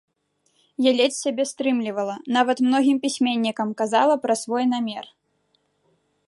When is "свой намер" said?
4.45-5.05